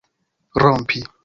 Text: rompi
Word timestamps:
rompi 0.63 1.05